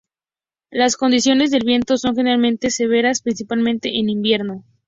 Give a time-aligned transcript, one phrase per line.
[0.71, 4.63] Las condiciones del viento son generalmente severas, principalmente en invierno.